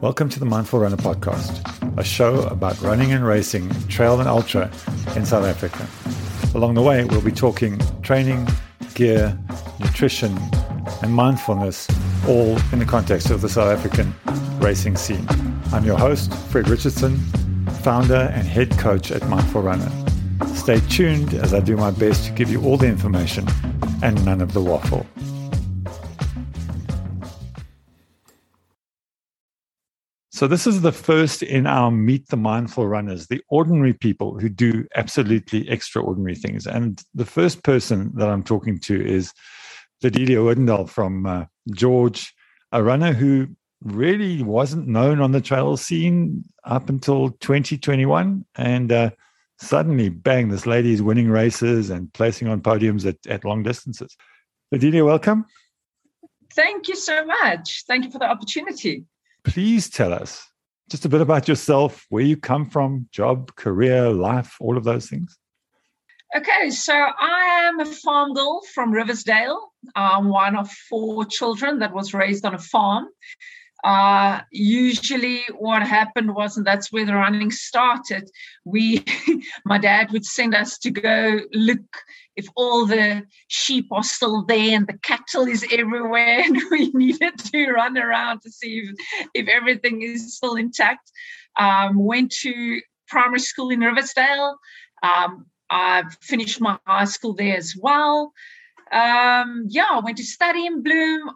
[0.00, 1.60] Welcome to the Mindful Runner podcast,
[1.98, 4.70] a show about running and racing, trail and ultra
[5.14, 5.86] in South Africa.
[6.56, 8.48] Along the way, we'll be talking training,
[8.94, 9.38] gear,
[9.78, 10.38] nutrition,
[11.02, 11.86] and mindfulness,
[12.26, 14.14] all in the context of the South African
[14.58, 15.26] racing scene.
[15.70, 17.18] I'm your host, Fred Richardson,
[17.82, 19.92] founder and head coach at Mindful Runner.
[20.54, 23.46] Stay tuned as I do my best to give you all the information
[24.02, 25.06] and none of the waffle.
[30.40, 34.48] So, this is the first in our Meet the Mindful Runners, the ordinary people who
[34.48, 36.66] do absolutely extraordinary things.
[36.66, 39.34] And the first person that I'm talking to is
[40.02, 42.32] Ladilia Odendaal from uh, George,
[42.72, 43.48] a runner who
[43.82, 48.42] really wasn't known on the trail scene up until 2021.
[48.54, 49.10] And uh,
[49.58, 54.16] suddenly, bang, this lady is winning races and placing on podiums at, at long distances.
[54.74, 55.44] Ladilia, welcome.
[56.54, 57.84] Thank you so much.
[57.86, 59.04] Thank you for the opportunity.
[59.44, 60.46] Please tell us
[60.90, 65.08] just a bit about yourself, where you come from, job, career, life, all of those
[65.08, 65.38] things.
[66.36, 69.72] Okay, so I am a farm girl from Riversdale.
[69.96, 73.08] I'm one of four children that was raised on a farm.
[73.82, 78.30] Uh, usually, what happened was, and that's where the running started.
[78.64, 79.04] We,
[79.64, 81.80] my dad would send us to go look
[82.36, 87.38] if all the sheep are still there and the cattle is everywhere, and we needed
[87.38, 91.10] to run around to see if, if everything is still intact.
[91.58, 94.56] Um, went to primary school in Riversdale.
[95.02, 98.32] Um, I finished my high school there as well.
[98.92, 101.30] Um, yeah, I went to study in Bloem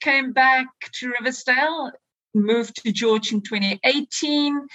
[0.00, 1.92] came back to Riversdale,
[2.34, 4.66] moved to George in 2018.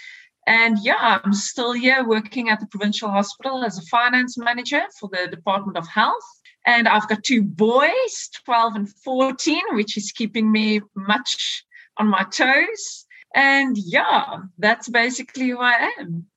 [0.45, 5.09] And yeah, I'm still here working at the provincial hospital as a finance manager for
[5.11, 6.23] the Department of Health.
[6.65, 11.65] And I've got two boys, 12 and 14, which is keeping me much
[11.97, 13.05] on my toes.
[13.35, 16.27] And yeah, that's basically who I am.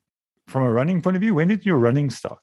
[0.46, 2.38] From a running point of view, when did your running start?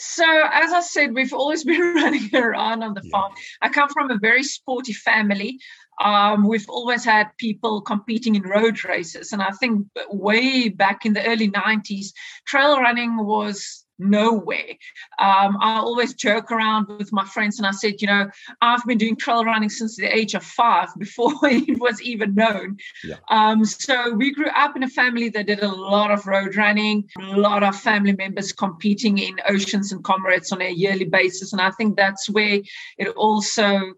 [0.00, 3.10] So, as I said, we've always been running around on the yeah.
[3.10, 3.32] farm.
[3.60, 5.58] I come from a very sporty family.
[6.00, 9.32] Um, we've always had people competing in road races.
[9.32, 12.12] And I think way back in the early 90s,
[12.46, 14.70] trail running was nowhere.
[15.18, 18.98] Um, I always joke around with my friends and I said, you know, I've been
[18.98, 22.78] doing trail running since the age of five before it was even known.
[23.04, 23.16] Yeah.
[23.30, 27.08] Um, so we grew up in a family that did a lot of road running,
[27.20, 31.52] a lot of family members competing in oceans and comrades on a yearly basis.
[31.52, 32.60] And I think that's where
[32.98, 33.94] it also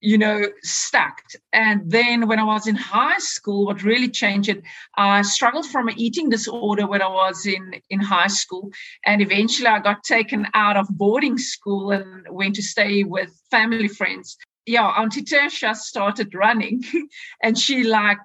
[0.00, 1.36] you know, stacked.
[1.52, 4.62] And then when I was in high school, what really changed it,
[4.96, 8.70] I struggled from an eating disorder when I was in, in high school.
[9.04, 13.88] And eventually I got taken out of boarding school and went to stay with family
[13.88, 14.36] friends.
[14.66, 16.82] Yeah, Auntie Tertia started running
[17.42, 18.18] and she like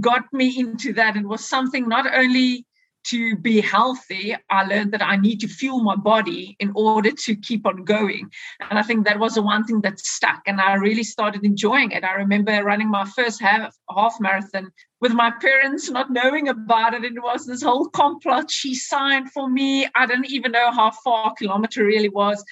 [0.00, 2.66] got me into that and was something not only
[3.10, 7.36] to be healthy, I learned that I need to fuel my body in order to
[7.36, 8.30] keep on going.
[8.68, 10.42] And I think that was the one thing that stuck.
[10.46, 12.04] And I really started enjoying it.
[12.04, 17.04] I remember running my first half, half marathon with my parents not knowing about it.
[17.04, 18.50] It was this whole complot.
[18.50, 19.86] She signed for me.
[19.94, 22.44] I didn't even know how far a kilometer really was.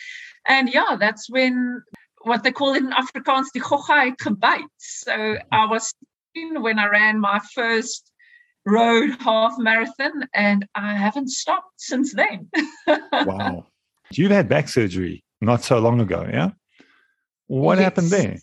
[0.46, 1.82] And yeah, that's when
[2.22, 5.92] what they call in Afrikaans, die gogga het So I was
[6.34, 8.10] when I ran my first
[8.66, 12.48] road half marathon and I haven't stopped since then.
[13.12, 13.66] wow.
[14.10, 16.50] You've had back surgery not so long ago, yeah?
[17.46, 17.84] What yes.
[17.84, 18.38] happened there?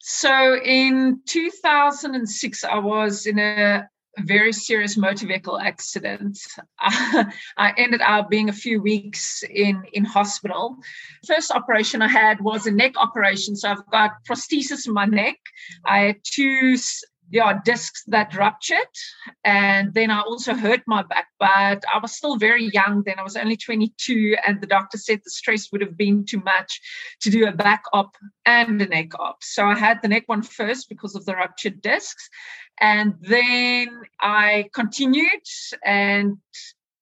[0.00, 6.38] So in 2006, I was in a very serious motor vehicle accident.
[6.78, 10.76] I, I ended up being a few weeks in, in hospital.
[11.26, 13.56] First operation I had was a neck operation.
[13.56, 15.36] So I've got prosthesis in my neck.
[15.86, 16.76] I had two
[17.30, 18.78] yeah, discs that ruptured.
[19.44, 23.18] And then I also hurt my back, but I was still very young then.
[23.18, 26.80] I was only 22, and the doctor said the stress would have been too much
[27.22, 29.38] to do a back op and a neck op.
[29.42, 32.28] So I had the neck one first because of the ruptured discs.
[32.80, 33.88] And then
[34.20, 35.46] I continued
[35.84, 36.38] and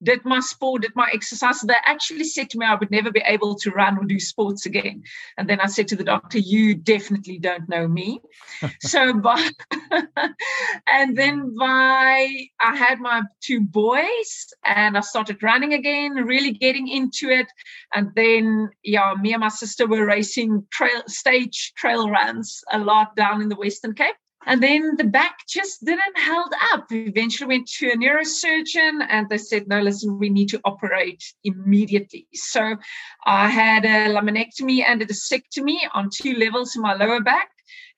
[0.03, 1.61] did my sport, did my exercise.
[1.61, 4.67] They actually said to me I would never be able to run or do sports
[4.67, 5.05] again.
[5.37, 8.21] And then I said to the doctor, You definitely don't know me.
[8.81, 9.49] so by
[10.93, 11.59] and then mm.
[11.59, 17.47] by I had my two boys and I started running again, really getting into it.
[17.95, 23.17] And then yeah, me and my sister were racing trail stage trail runs a lot
[23.17, 24.17] down in the Western Cape.
[24.47, 26.91] And then the back just didn't held up.
[26.91, 31.23] We eventually went to a neurosurgeon and they said, no, listen, we need to operate
[31.45, 32.27] immediately.
[32.35, 32.77] So
[33.25, 37.51] I had a laminectomy and a discectomy on two levels in my lower back.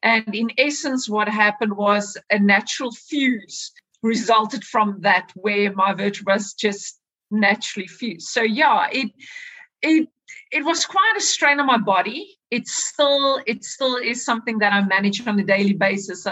[0.03, 6.37] And in essence, what happened was a natural fuse resulted from that, where my vertebrae
[6.59, 7.01] just
[7.31, 8.29] naturally fused.
[8.29, 9.11] So yeah, it
[9.81, 10.09] it
[10.51, 12.39] it was quite a strain on my body.
[12.51, 16.27] It's still it still is something that I manage on a daily basis.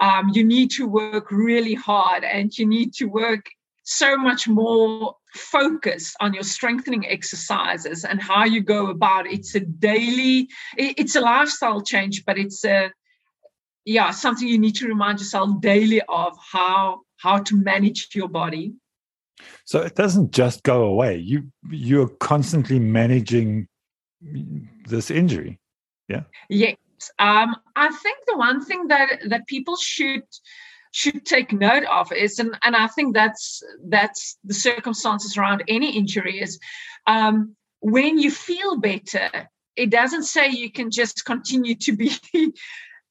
[0.00, 3.46] Um, you need to work really hard, and you need to work
[3.84, 9.32] so much more focus on your strengthening exercises and how you go about it.
[9.32, 12.90] it's a daily it's a lifestyle change but it's a
[13.84, 18.72] yeah something you need to remind yourself daily of how how to manage your body
[19.64, 21.16] so it doesn't just go away.
[21.16, 23.68] You you're constantly managing
[24.88, 25.58] this injury.
[26.08, 26.22] Yeah.
[26.48, 26.76] Yes.
[27.18, 30.22] Um i think the one thing that that people should
[30.94, 35.96] should take note of is, and, and I think that's that's the circumstances around any
[35.96, 36.60] injury is
[37.08, 39.28] um, when you feel better,
[39.74, 42.12] it doesn't say you can just continue to be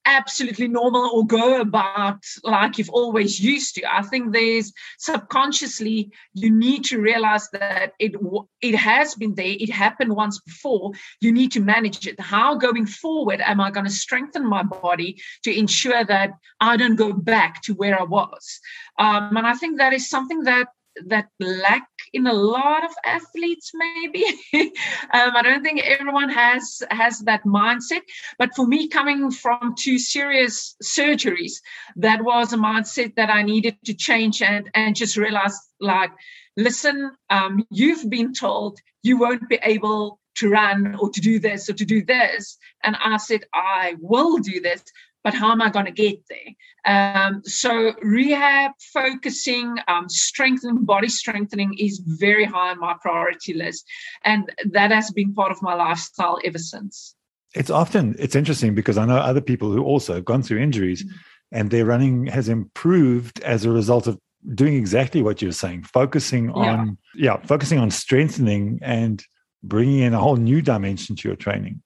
[0.06, 3.84] absolutely normal or go about like you've always used to.
[3.92, 8.16] I think there's subconsciously you need to realize that it
[8.62, 9.56] it has been there.
[9.60, 10.92] It happened once before.
[11.22, 12.20] You need to manage it.
[12.20, 16.96] How going forward am I going to strengthen my body to ensure that I don't
[16.96, 18.60] go back to where I was?
[19.00, 20.68] Um, and I think that is something that
[21.06, 24.25] that lack in a lot of athletes maybe.
[25.13, 28.01] Um, i don't think everyone has has that mindset.
[28.38, 31.54] But for me coming from two serious surgeries
[31.98, 36.12] that was a mindset that i needed to change and and just realize like
[36.57, 41.69] listen um, you've been told you won't be able to run or to do this
[41.69, 42.57] or to do this.
[42.84, 44.84] And i said i will do this
[45.24, 46.54] but how am I going to get there?
[46.86, 53.86] Um, so rehab, focusing, um, strengthening, body strengthening is very high on my priority list,
[54.25, 57.16] and that has been part of my lifestyle ever since.
[57.56, 61.04] It's often it's interesting because I know other people who also have gone through injuries,
[61.04, 61.16] mm-hmm.
[61.54, 64.19] and their running has improved as a result of
[64.56, 69.24] doing exactly what you're saying, focusing on yeah, yeah focusing on strengthening and
[69.64, 71.81] bringing in a whole new dimension to your training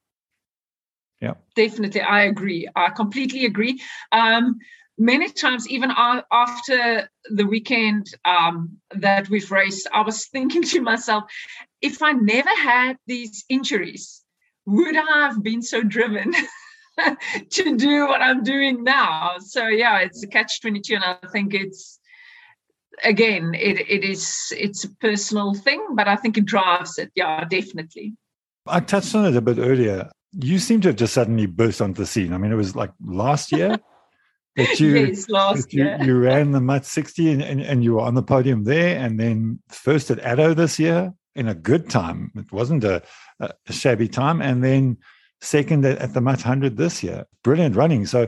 [1.22, 1.34] yeah.
[1.56, 2.68] Definitely i agree.
[2.76, 3.82] I completely agree.
[4.12, 4.60] Um,
[4.98, 5.92] many times even
[6.32, 11.24] after the weekend um, that we've raced i was thinking to myself
[11.82, 14.24] if i never had these injuries
[14.66, 16.34] would i have been so driven
[17.52, 19.38] to do what i'm doing now?
[19.40, 22.00] So yeah it's a catch 22 and i think it's
[23.04, 27.12] again it, it is it's a personal thing but i think it drives it.
[27.16, 28.16] Yeah definitely.
[28.66, 32.02] I touched on it a bit earlier you seem to have just suddenly burst onto
[32.02, 32.34] the scene.
[32.34, 33.80] I mean, it was like last year
[34.56, 35.98] that you, yes, last you, year.
[36.02, 38.98] you ran the MUT 60 and, and, and, you were on the podium there.
[38.98, 42.32] And then first at Addo this year in a good time.
[42.36, 43.02] It wasn't a,
[43.40, 44.42] a shabby time.
[44.42, 44.98] And then
[45.42, 47.26] second at, at the MUT 100 this year.
[47.44, 48.06] Brilliant running.
[48.06, 48.28] So,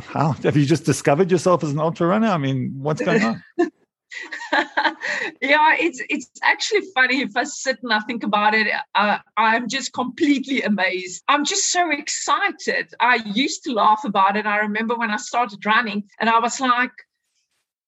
[0.00, 2.26] how have you just discovered yourself as an ultra runner?
[2.26, 3.42] I mean, what's going on?
[5.40, 8.68] yeah, it's it's actually funny if I sit and I think about it.
[8.94, 11.22] Uh, I'm just completely amazed.
[11.28, 12.92] I'm just so excited.
[13.00, 14.46] I used to laugh about it.
[14.46, 16.92] I remember when I started running, and I was like,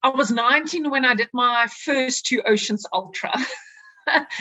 [0.03, 3.33] I was 19 when I did my first two Oceans Ultra.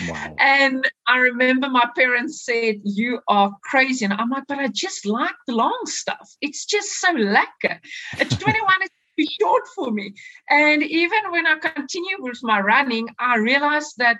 [0.07, 0.36] Wow.
[0.38, 4.06] And I remember my parents said, You are crazy.
[4.06, 6.30] And I'm like, But I just like the long stuff.
[6.42, 7.80] It's just so lekker.
[8.19, 8.95] At 21, it's
[9.41, 10.13] short for me.
[10.49, 14.18] And even when I continued with my running, I realized that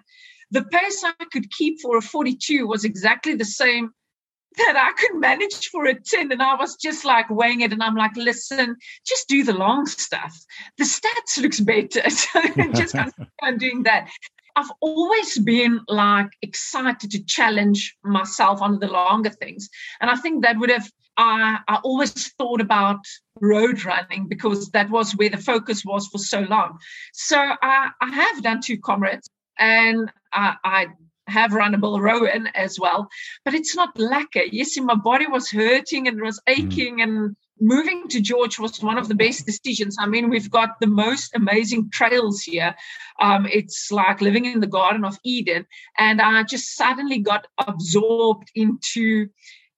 [0.51, 3.91] the pace I could keep for a 42 was exactly the same
[4.58, 6.31] that I could manage for a 10.
[6.31, 7.74] And I was just like weighing it.
[7.74, 10.34] And I'm like, listen, just do the long stuff.
[10.77, 12.03] The stats looks better.
[12.10, 12.41] So
[12.74, 12.96] just
[13.41, 14.10] I'm doing that.
[14.55, 19.70] I've always been like excited to challenge myself on the longer things.
[20.00, 23.00] And I think that would have I, I always thought about
[23.41, 26.79] road running because that was where the focus was for so long.
[27.13, 30.88] So I, I have done two comrades and I, I
[31.27, 33.10] have run a Bill Rowan as well,
[33.43, 34.43] but it's not lekker.
[34.51, 36.57] Yes, my body was hurting and was mm.
[36.57, 39.98] aching, and moving to George was one of the best decisions.
[40.00, 42.75] I mean, we've got the most amazing trails here.
[43.19, 45.65] Um, it's like living in the Garden of Eden,
[45.98, 49.29] and I just suddenly got absorbed into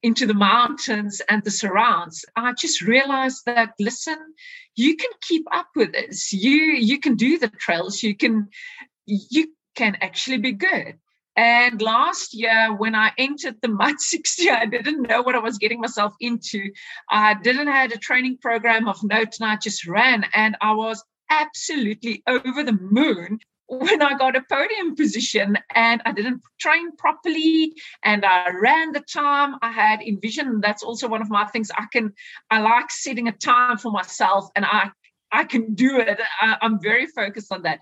[0.04, 2.24] into the mountains and the surrounds.
[2.36, 4.18] I just realized that listen
[4.75, 6.32] you can keep up with this.
[6.32, 8.04] You you can do the trails.
[8.04, 8.50] You can
[9.06, 10.96] you can actually be good.
[11.36, 15.58] And last year when i entered the MUT 60 i didn't know what i was
[15.58, 16.72] getting myself into.
[17.10, 21.04] I didn't have a training program of note and i just ran and i was
[21.30, 27.74] absolutely over the moon when I got a podium position and I didn't train properly
[28.04, 30.64] and I ran the time I had envisioned.
[30.64, 31.70] That's also one of my things.
[31.78, 32.14] I can,
[32.50, 34.92] I like setting a time for myself and I,
[35.32, 36.20] I can do it.
[36.42, 37.80] I, I'm very focused on that.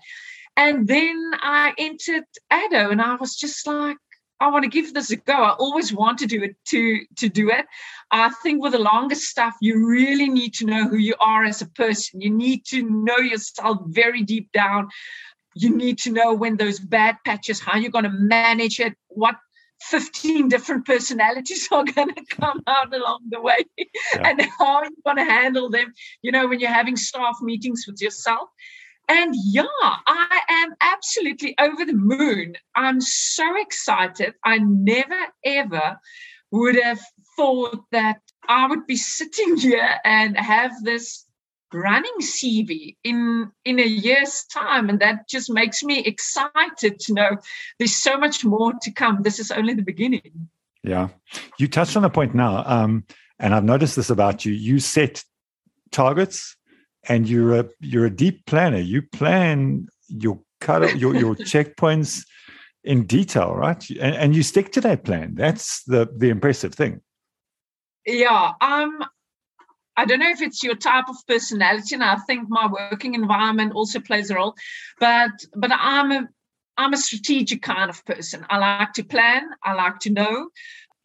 [0.56, 3.96] And then I entered Addo and I was just like,
[4.38, 5.32] I want to give this a go.
[5.32, 7.64] I always want to do it to to do it.
[8.10, 11.62] I think with the longest stuff, you really need to know who you are as
[11.62, 12.20] a person.
[12.20, 14.88] You need to know yourself very deep down
[15.56, 19.36] you need to know when those bad patches, how you're going to manage it, what
[19.80, 23.86] 15 different personalities are going to come out along the way, yeah.
[24.22, 25.94] and how you're going to handle them.
[26.20, 28.50] You know, when you're having staff meetings with yourself.
[29.08, 32.56] And yeah, I am absolutely over the moon.
[32.74, 34.34] I'm so excited.
[34.44, 35.98] I never, ever
[36.50, 37.00] would have
[37.36, 41.25] thought that I would be sitting here and have this
[41.76, 47.36] running CV in in a year's time, and that just makes me excited to know
[47.78, 49.22] there's so much more to come.
[49.22, 50.48] This is only the beginning.
[50.82, 51.08] Yeah,
[51.58, 53.04] you touched on a point now, um,
[53.38, 54.52] and I've noticed this about you.
[54.52, 55.24] You set
[55.92, 56.56] targets,
[57.08, 58.78] and you're a you're a deep planner.
[58.78, 62.24] You plan your cut your your checkpoints
[62.84, 63.88] in detail, right?
[63.90, 65.34] And, and you stick to that plan.
[65.34, 67.00] That's the the impressive thing.
[68.06, 69.04] Yeah, um,
[69.96, 73.72] I don't know if it's your type of personality, and I think my working environment
[73.72, 74.54] also plays a role.
[75.00, 76.28] But but I'm a
[76.76, 78.44] I'm a strategic kind of person.
[78.50, 79.48] I like to plan.
[79.64, 80.48] I like to know.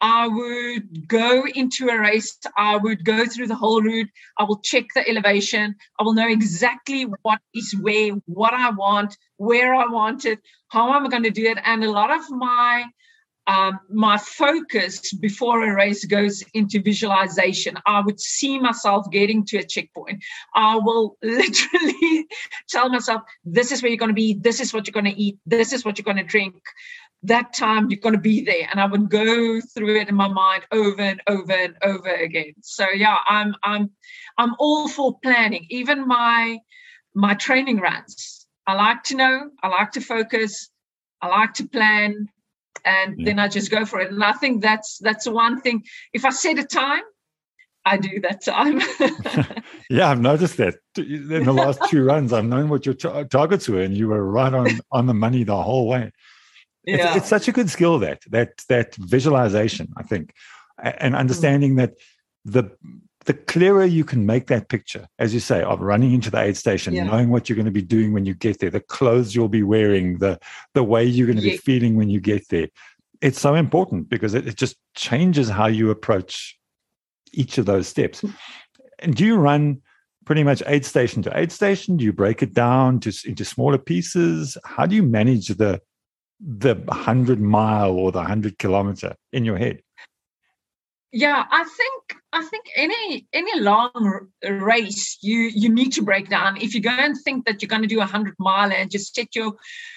[0.02, 2.36] I would go into a race.
[2.56, 4.10] I would go through the whole route.
[4.36, 5.76] I will check the elevation.
[5.98, 10.90] I will know exactly what is where, what I want, where I want it, how
[10.90, 11.58] I'm going to do it.
[11.64, 12.84] And a lot of my
[13.46, 17.76] um, my focus before a race goes into visualization.
[17.86, 20.22] I would see myself getting to a checkpoint.
[20.54, 22.26] I will literally
[22.68, 25.20] tell myself, this is where you're going to be, this is what you're going to
[25.20, 26.54] eat, this is what you're going to drink.
[27.24, 28.68] That time you're going to be there.
[28.70, 32.54] And I would go through it in my mind over and over and over again.
[32.62, 33.90] So yeah, I'm I'm
[34.38, 35.66] I'm all for planning.
[35.70, 36.58] Even my
[37.14, 38.46] my training runs.
[38.66, 40.68] I like to know, I like to focus,
[41.20, 42.28] I like to plan
[42.84, 43.24] and yeah.
[43.26, 44.12] then I just go for it.
[44.12, 45.84] And I think that's that's one thing.
[46.12, 47.02] If I set a time,
[47.84, 48.80] I do that time.
[49.90, 52.32] yeah, I've noticed that in the last two runs.
[52.32, 55.44] I've known what your t- targets were, and you were right on on the money
[55.44, 56.12] the whole way.
[56.84, 57.08] Yeah.
[57.08, 59.92] It's, it's such a good skill that that that visualization.
[59.96, 60.34] I think,
[60.82, 61.76] and understanding mm.
[61.78, 61.94] that
[62.44, 62.70] the
[63.24, 66.56] the clearer you can make that picture, as you say, of running into the aid
[66.56, 67.04] station, yeah.
[67.04, 69.62] knowing what you're going to be doing when you get there, the clothes you'll be
[69.62, 70.38] wearing, the
[70.74, 71.52] the way you're going to yeah.
[71.52, 72.68] be feeling when you get there,
[73.20, 76.58] it's so important because it, it just changes how you approach
[77.32, 78.20] each of those steps.
[78.20, 78.30] Hmm.
[78.98, 79.80] And do you run
[80.24, 81.96] pretty much aid station to aid station?
[81.96, 84.56] Do you break it down to into smaller pieces?
[84.64, 85.80] How do you manage the
[86.40, 89.82] the hundred mile or the hundred kilometer in your head?
[91.12, 96.56] Yeah, I think I think any any long race you you need to break down.
[96.56, 99.14] If you go and think that you're going to do a hundred mile and just
[99.14, 99.54] set your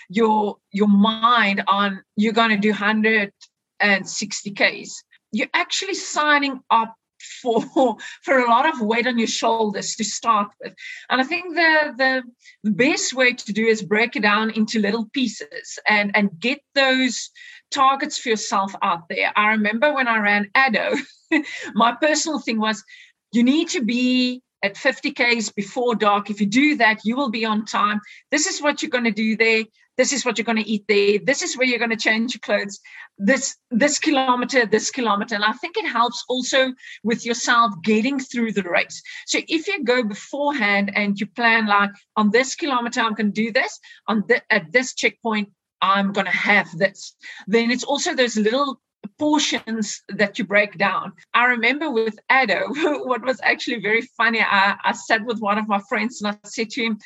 [0.09, 3.31] your your mind on you're going to do hundred
[3.79, 6.95] and sixty k's, you're actually signing up
[7.41, 7.63] for
[8.23, 10.73] for a lot of weight on your shoulders to start with.
[11.09, 12.23] And I think the
[12.63, 16.59] the, best way to do is break it down into little pieces and and get
[16.73, 17.29] those
[17.71, 19.31] targets for yourself out there.
[19.35, 20.97] I remember when I ran Addo,
[21.73, 22.83] my personal thing was
[23.31, 26.29] you need to be at 50 Ks before dark.
[26.29, 28.01] If you do that, you will be on time.
[28.31, 29.63] This is what you're going to do there.
[29.97, 31.19] This is what you're going to eat there.
[31.23, 32.79] This is where you're going to change your clothes.
[33.17, 35.35] This this kilometer, this kilometer.
[35.35, 39.01] And I think it helps also with yourself getting through the race.
[39.25, 43.41] So if you go beforehand and you plan like on this kilometer, I'm going to
[43.45, 43.79] do this.
[44.07, 45.49] On the, at this checkpoint,
[45.81, 47.15] I'm going to have this.
[47.47, 48.81] Then it's also those little
[49.19, 51.13] portions that you break down.
[51.33, 52.67] I remember with Addo,
[53.05, 56.47] what was actually very funny, I, I sat with one of my friends and I
[56.47, 56.99] said to him,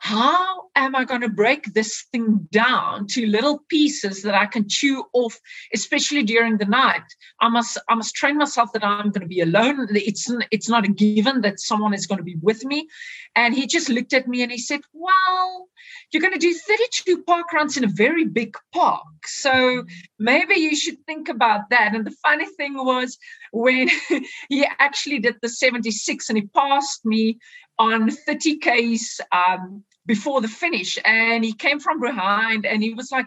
[0.00, 4.68] how am I going to break this thing down to little pieces that I can
[4.68, 5.36] chew off,
[5.74, 7.02] especially during the night?
[7.40, 9.88] I must I must train myself that I'm going to be alone.
[9.90, 12.88] It's it's not a given that someone is going to be with me.
[13.34, 15.68] And he just looked at me and he said, Well,
[16.12, 19.02] you're going to do 32 park runs in a very big park.
[19.26, 19.84] So
[20.18, 21.94] maybe you should think about that.
[21.94, 23.18] And the funny thing was
[23.52, 23.90] when
[24.48, 27.38] he actually did the 76 and he passed me
[27.78, 30.98] on 30 Ks um, before the finish.
[31.04, 33.26] And he came from behind and he was like,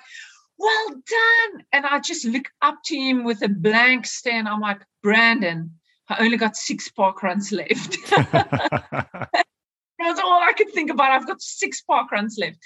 [0.58, 1.63] well done.
[1.72, 5.72] And I just look up to him with a blank stare and I'm like, Brandon,
[6.08, 7.98] I only got six park runs left.
[10.01, 12.58] That's all I could think about I've got six park runs left.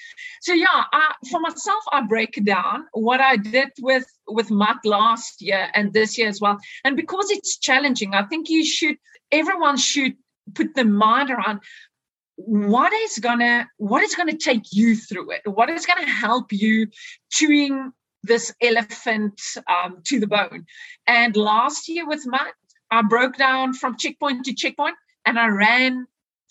[0.42, 5.42] So yeah, I, for myself, I break down what I did with with MUT last
[5.42, 6.58] year and this year as well.
[6.86, 8.98] And because it's challenging, I think you should
[9.32, 10.16] everyone should
[10.54, 11.60] put the mind around
[12.36, 15.42] what is gonna what is gonna take you through it?
[15.46, 16.88] What is gonna help you
[17.32, 17.92] chewing
[18.24, 20.66] this elephant um, to the bone?
[21.08, 22.54] And last year with MUT
[22.92, 26.06] i broke down from checkpoint to checkpoint and i ran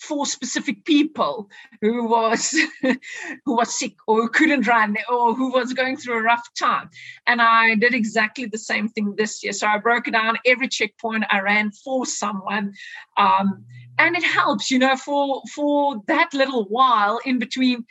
[0.09, 5.73] for specific people who was who was sick or who couldn't run or who was
[5.73, 6.91] going through a rough time.
[7.27, 9.53] And i did exactly the same thing this year.
[9.53, 11.25] So i broke down every checkpoint.
[11.31, 12.75] I ran for someone.
[13.17, 13.65] Um,
[13.99, 17.85] and it helps you know for for that little while in between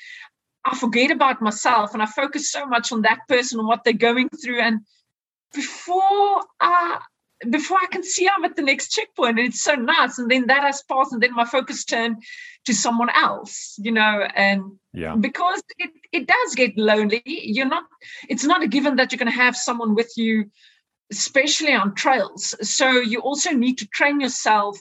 [0.66, 3.94] i forget about myself and i focus so much on that person and what they're
[3.94, 4.60] going through.
[4.60, 4.82] And
[5.54, 7.00] before uh
[7.50, 10.18] before I can see I'm at the next checkpoint, and it's so nice.
[10.18, 12.24] And then that has passed, and then my focus turned
[12.66, 14.28] to someone else, you know.
[14.36, 17.22] And yeah, because it it does get lonely.
[17.26, 17.84] You're not.
[18.30, 20.52] It's not a given that you're going to have someone with you,
[21.12, 22.56] especially on trails.
[22.62, 24.78] So you also need to train yourself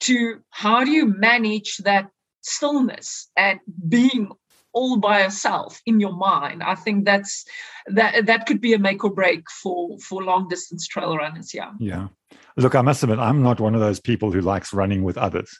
[0.00, 2.10] to how do you manage that
[2.42, 4.30] stillness and being
[4.78, 6.62] all by yourself in your mind.
[6.62, 7.44] I think that's
[7.86, 11.72] that that could be a make or break for for long distance trail runners yeah.
[11.80, 12.08] Yeah.
[12.56, 15.50] Look i must admit i'm not one of those people who likes running with others.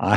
[0.00, 0.16] I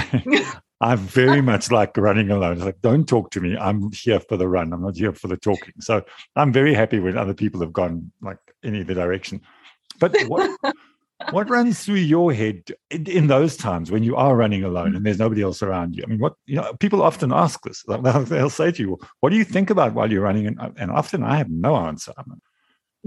[0.82, 2.58] i very much like running alone.
[2.58, 3.58] It's like don't talk to me.
[3.58, 4.74] I'm here for the run.
[4.74, 5.76] I'm not here for the talking.
[5.80, 6.04] So
[6.36, 9.42] i'm very happy when other people have gone like in either direction.
[10.00, 10.50] But what
[11.32, 15.20] what runs through your head in, those times when you are running alone and there's
[15.20, 16.04] nobody else around you?
[16.04, 17.84] I mean, what you know, people often ask this.
[17.84, 20.92] They'll, they'll say to you, "What do you think about while you're running?" And, and
[20.92, 22.14] often I have no answer.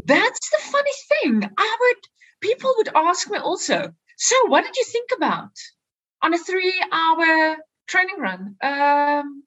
[0.05, 0.91] That's the funny
[1.23, 1.51] thing.
[1.57, 2.09] I would
[2.41, 3.93] people would ask me also.
[4.17, 5.51] So, what did you think about
[6.23, 7.57] on a three-hour
[7.89, 8.57] training run?
[8.63, 9.43] Um,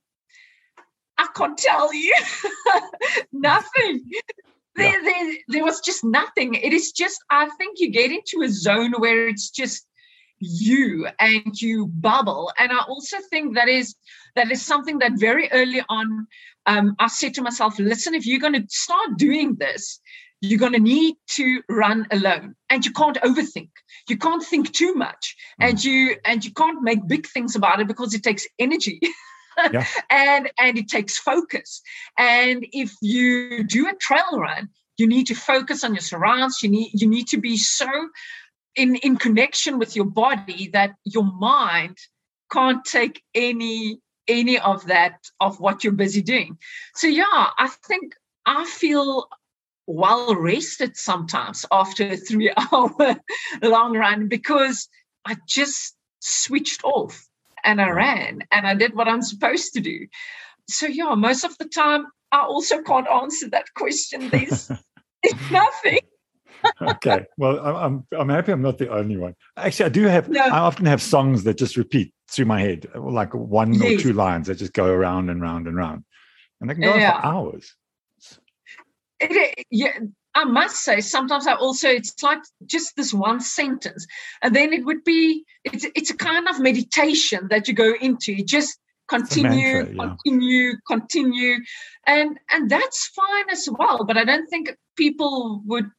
[1.17, 2.15] I can't tell you
[3.31, 4.03] nothing
[4.77, 4.99] there, yeah.
[5.03, 6.53] there, there was just nothing.
[6.53, 9.85] It is just, I think you get into a zone where it's just
[10.39, 12.51] you and you bubble.
[12.59, 13.95] And I also think that is
[14.35, 16.27] that is something that very early on
[16.67, 19.99] um, I said to myself, listen, if you're going to start doing this,
[20.41, 23.69] you're going to need to run alone and you can't overthink
[24.07, 25.69] you can't think too much mm.
[25.69, 28.99] and you and you can't make big things about it because it takes energy
[29.71, 29.85] yeah.
[30.09, 31.81] and and it takes focus.
[32.17, 36.61] And if you do a trail run, you need to focus on your surrounds.
[36.63, 37.87] You need you need to be so
[38.75, 41.97] in in connection with your body that your mind
[42.51, 46.57] can't take any any of that of what you're busy doing.
[46.95, 47.25] So yeah,
[47.57, 48.13] I think
[48.45, 49.27] I feel
[49.85, 53.17] well rested sometimes after a three hour
[53.61, 54.89] long run because
[55.25, 57.26] I just switched off
[57.67, 60.07] and I ran and I did what I'm supposed to do.
[60.69, 64.29] So yeah, most of the time I also can't answer that question.
[64.29, 64.67] There's,
[65.23, 65.99] there's nothing.
[66.81, 67.25] okay.
[67.37, 69.35] Well, I'm I'm happy I'm not the only one.
[69.57, 70.27] Actually, I do have.
[70.27, 70.41] No.
[70.41, 73.99] I often have songs that just repeat through my head, like one yes.
[73.99, 76.03] or two lines that just go around and round and round,
[76.59, 77.11] and they can go yeah.
[77.11, 77.75] on for hours.
[79.19, 79.99] It, yeah,
[80.37, 84.05] I must say, sometimes I also it's like just this one sentence,
[84.43, 88.33] and then it would be it's it's a kind of meditation that you go into.
[88.33, 90.03] You just continue, mantra, yeah.
[90.03, 91.55] continue, continue,
[92.05, 94.05] and and that's fine as well.
[94.05, 95.89] But I don't think people would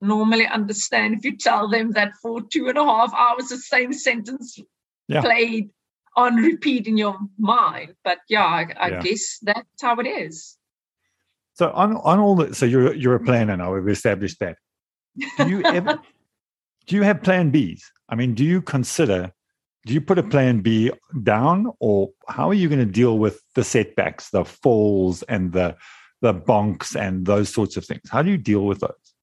[0.00, 3.92] normally understand if you tell them that for two and a half hours the same
[3.92, 4.58] sentence
[5.06, 5.20] yeah.
[5.20, 5.68] played
[6.16, 7.94] on repeat in your mind.
[8.04, 9.02] But yeah, I, I yeah.
[9.02, 10.56] guess that's how it is.
[11.54, 13.74] So on on all the so you're you're a planner now.
[13.74, 14.56] We've established that.
[15.38, 15.98] Do you ever
[16.86, 17.82] do you have plan Bs?
[18.08, 19.32] I mean, do you consider
[19.84, 23.42] do you put a plan B down, or how are you going to deal with
[23.54, 25.76] the setbacks, the falls, and the
[26.20, 28.02] the bonks and those sorts of things?
[28.08, 29.14] How do you deal with those?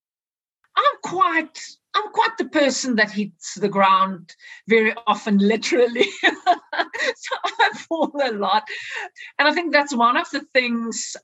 [0.76, 1.60] I'm quite
[1.96, 4.36] I'm quite the person that hits the ground
[4.68, 6.10] very often, literally.
[6.24, 8.64] so I fall a lot.
[9.38, 11.16] And I think that's one of the things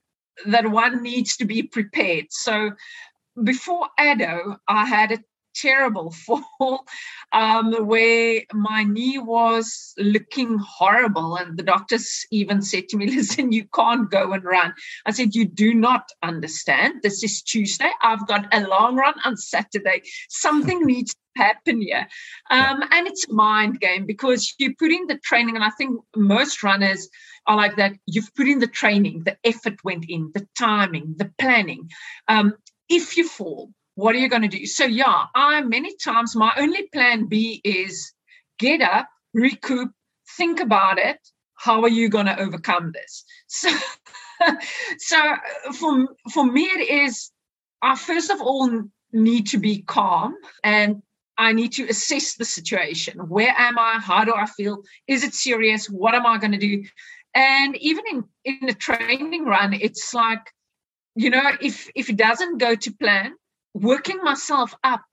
[0.47, 2.27] that one needs to be prepared.
[2.29, 2.71] So
[3.41, 5.19] before Addo, I had a
[5.55, 6.85] terrible fall
[7.31, 11.35] um, where my knee was looking horrible.
[11.35, 14.73] And the doctors even said to me, Listen, you can't go and run.
[15.05, 17.01] I said, You do not understand.
[17.01, 17.89] This is Tuesday.
[18.01, 20.03] I've got a long run on Saturday.
[20.29, 22.07] Something needs to happen here.
[22.49, 25.99] Um, and it's a mind game because you put in the training, and I think
[26.15, 27.07] most runners
[27.47, 27.93] are like that.
[28.05, 31.89] You've put in the training, the effort went in, the timing, the planning.
[32.27, 32.53] Um,
[32.89, 34.65] if you fall, what are you going to do?
[34.65, 38.13] So, yeah, I many times my only plan B is
[38.59, 39.91] get up, recoup,
[40.37, 41.19] think about it.
[41.57, 43.25] how are you going to overcome this?
[44.37, 44.49] So,
[44.97, 45.35] so
[45.79, 47.31] for, for me, it is,
[47.81, 51.01] I first of all need to be calm and
[51.37, 53.19] I need to assess the situation.
[53.29, 53.99] Where am I?
[53.99, 54.83] How do I feel?
[55.07, 55.89] Is it serious?
[55.89, 56.83] What am I going to do?
[57.33, 60.51] And even in in a training run, it's like,
[61.15, 63.33] you know, if if it doesn't go to plan,
[63.73, 65.03] working myself up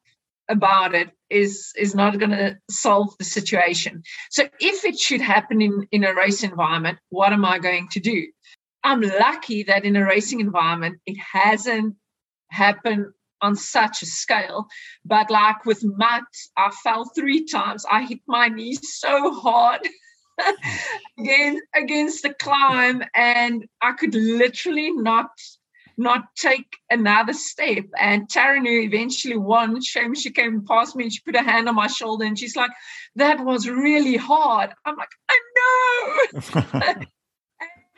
[0.49, 4.03] about it is is not going to solve the situation.
[4.31, 8.01] So if it should happen in in a race environment, what am I going to
[8.01, 8.27] do?
[8.85, 11.97] I'm lucky that in a racing environment, it hasn't
[12.51, 13.07] happened
[13.43, 14.67] on such a scale.
[15.05, 16.25] But like with MUT,
[16.57, 17.85] I fell three times.
[17.91, 19.87] I hit my knee so hard
[21.19, 25.31] against against the climb, and I could literally not
[25.99, 27.85] not take another step.
[27.99, 31.69] And Taryn, who eventually won, shame she came past me and she put her hand
[31.69, 32.71] on my shoulder and she's like,
[33.17, 37.07] "That was really hard." I'm like, "I know." and,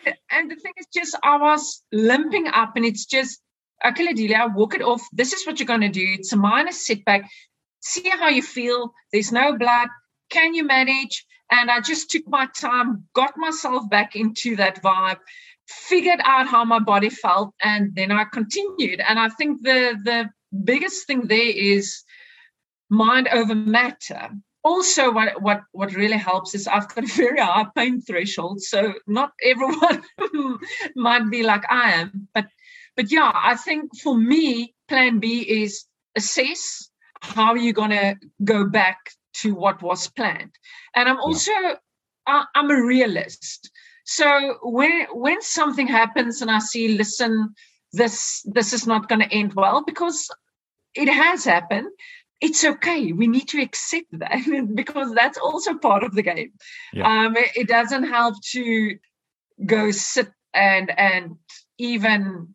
[0.30, 3.40] and the thing is, just I was limping up, and it's just
[3.84, 5.02] okay, Delia, walk it off.
[5.12, 6.14] This is what you're going to do.
[6.18, 7.30] It's a minor setback.
[7.80, 8.92] See how you feel.
[9.12, 9.88] There's no blood.
[10.30, 11.24] Can you manage?
[11.50, 15.18] And I just took my time, got myself back into that vibe,
[15.68, 19.00] figured out how my body felt, and then I continued.
[19.00, 20.30] And I think the the
[20.64, 22.02] biggest thing there is
[22.90, 24.30] mind over matter.
[24.62, 28.94] Also, what what what really helps is I've got a very high pain threshold, so
[29.06, 30.02] not everyone
[30.96, 32.46] might be like I am, but
[32.96, 35.84] but yeah, I think for me, plan B is
[36.16, 38.98] assess how you're going to go back
[39.34, 40.54] to what was planned.
[40.94, 42.44] And I'm also, yeah.
[42.54, 43.70] I'm a realist.
[44.04, 47.54] So when when something happens and I see, listen,
[47.92, 50.28] this this is not going to end well because
[50.94, 51.88] it has happened.
[52.40, 53.12] It's okay.
[53.12, 56.52] We need to accept that because that's also part of the game.
[56.92, 57.08] Yeah.
[57.08, 58.98] Um, it, it doesn't help to
[59.64, 61.36] go sit and and
[61.78, 62.53] even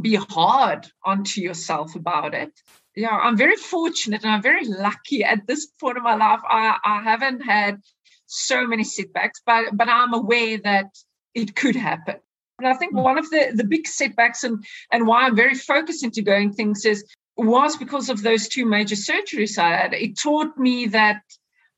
[0.00, 2.52] be hard onto yourself about it.
[2.96, 6.40] Yeah, I'm very fortunate and I'm very lucky at this point of my life.
[6.48, 7.80] I, I haven't had
[8.26, 10.86] so many setbacks, but but I'm aware that
[11.34, 12.16] it could happen.
[12.58, 13.00] And I think hmm.
[13.00, 16.84] one of the, the big setbacks and, and why I'm very focused into going things
[16.84, 17.04] is
[17.36, 19.94] was because of those two major surgeries I had.
[19.94, 21.22] It taught me that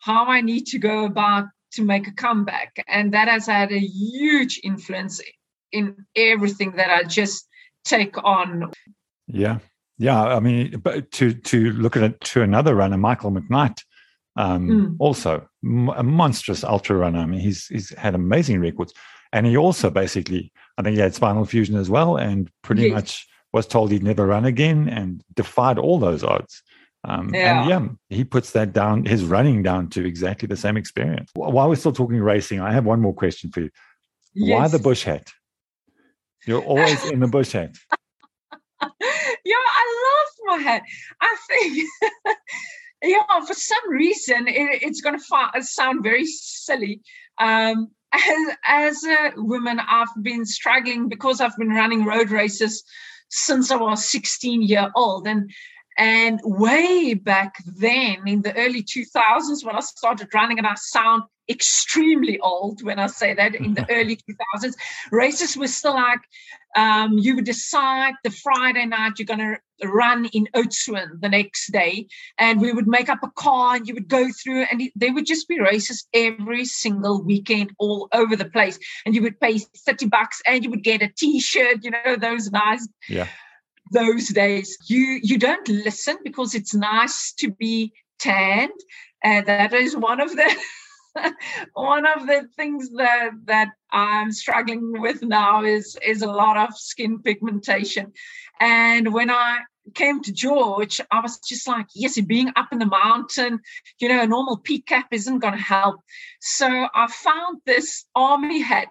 [0.01, 2.85] how I need to go about to make a comeback.
[2.89, 5.21] And that has had a huge influence
[5.71, 7.47] in everything that I just
[7.85, 8.71] take on.
[9.27, 9.59] Yeah,
[9.99, 10.23] yeah.
[10.23, 13.83] I mean, but to to look at it to another runner, Michael McKnight,
[14.37, 14.97] um, mm.
[14.99, 15.49] also
[15.97, 17.21] a monstrous ultra runner.
[17.21, 18.93] I mean, he's he's had amazing records,
[19.33, 22.93] and he also basically, I think he had spinal fusion as well, and pretty yes.
[22.93, 26.63] much was told he'd never run again, and defied all those odds.
[27.05, 27.63] Um, yeah.
[27.63, 31.31] And yeah, he puts that down, his running down to exactly the same experience.
[31.35, 33.71] While we're still talking racing, I have one more question for you.
[34.35, 34.59] Yes.
[34.59, 35.31] Why the bush hat?
[36.47, 37.77] You're always in the bush hat.
[39.45, 40.83] yeah, I love my hat.
[41.21, 41.89] I think,
[43.03, 47.01] yeah, for some reason, it, it's going to sound very silly.
[47.39, 52.83] Um, as, as a woman, I've been struggling because I've been running road races
[53.31, 55.27] since I was 16 year old.
[55.27, 55.51] And
[55.99, 61.25] and way back then in the early 2000s, when I started running, and I sound
[61.53, 64.75] extremely old when I say that in the early 2000s.
[65.11, 66.21] Races were still like
[66.75, 71.71] um, you would decide the Friday night you're going to run in Oudtshoorn the next
[71.71, 72.07] day,
[72.39, 75.13] and we would make up a car and you would go through, and it, there
[75.13, 78.79] would just be races every single weekend all over the place.
[79.05, 82.17] And you would pay 30 bucks and you would get a t shirt, you know,
[82.17, 82.87] those nice.
[83.09, 83.29] Yeah.
[83.91, 88.71] Those days, you you don't listen because it's nice to be tanned,
[89.23, 90.57] and that is one of the
[91.75, 96.77] one of the things that that I'm struggling with now is is a lot of
[96.77, 98.13] skin pigmentation.
[98.61, 99.61] And when I
[99.95, 103.61] came to George, I was just like, yes, being up in the mountain,
[103.99, 106.01] you know, a normal peak cap isn't going to help.
[106.41, 108.89] So I found this army hat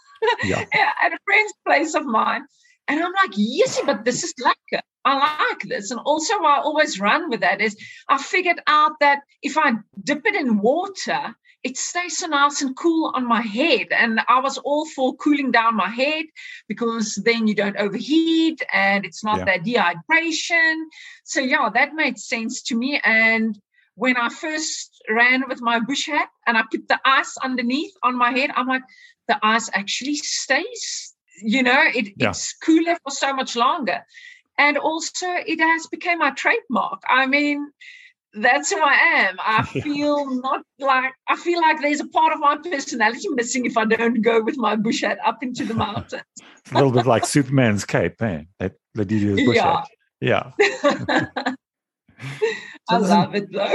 [0.44, 0.64] yeah.
[1.02, 2.42] at a friend's place of mine.
[2.88, 5.90] And I'm like, yes, but this is like I like this.
[5.90, 7.76] And also, I always run with that is
[8.08, 12.74] I figured out that if I dip it in water, it stays so nice and
[12.76, 13.88] cool on my head.
[13.90, 16.24] And I was all for cooling down my head
[16.68, 19.44] because then you don't overheat and it's not yeah.
[19.44, 20.84] that dehydration.
[21.24, 23.00] So, yeah, that made sense to me.
[23.04, 23.58] And
[23.94, 28.16] when I first ran with my bush hat and I put the ice underneath on
[28.16, 28.82] my head, I'm like,
[29.28, 32.30] the ice actually stays, you know, it, yeah.
[32.30, 34.00] it's cooler for so much longer.
[34.58, 37.02] And also, it has become my trademark.
[37.08, 37.70] I mean,
[38.34, 39.36] that's who I am.
[39.44, 43.76] I feel not like I feel like there's a part of my personality missing if
[43.76, 46.22] I don't go with my bush hat up into the mountains.
[46.70, 48.42] a little bit like Superman's cape, eh?
[48.58, 49.76] That Ladilia's bush yeah.
[49.76, 49.88] hat.
[50.20, 50.52] Yeah.
[52.88, 53.74] I love it though.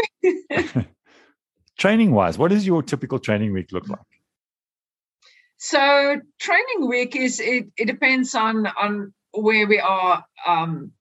[1.78, 4.00] training wise, what does your typical training week look like?
[5.58, 10.92] So training week is it, it depends on on where we are um,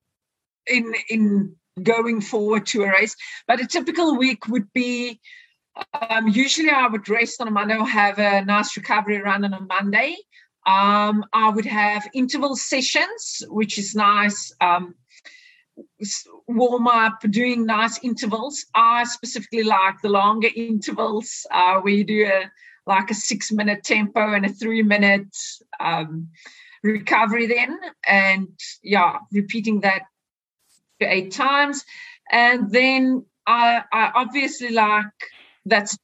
[0.67, 3.17] in in going forward to a race.
[3.47, 5.21] But a typical week would be
[6.09, 9.53] um, usually I would rest on a Monday or have a nice recovery run on
[9.53, 10.17] a Monday.
[10.67, 14.53] Um, I would have interval sessions, which is nice.
[14.61, 14.95] Um,
[16.47, 18.65] warm up, doing nice intervals.
[18.75, 22.51] I specifically like the longer intervals uh, where you do a
[22.87, 25.37] like a six minute tempo and a three minute
[25.81, 26.29] um,
[26.83, 27.79] recovery then.
[28.07, 28.49] And
[28.83, 30.03] yeah, repeating that
[31.01, 31.85] eight times.
[32.31, 35.07] And then I, I obviously like
[35.67, 35.97] that's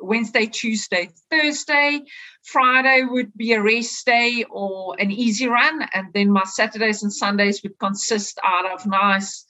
[0.00, 2.02] Wednesday, Tuesday, Thursday.
[2.42, 5.86] Friday would be a rest day or an easy run.
[5.94, 9.44] And then my Saturdays and Sundays would consist out of nice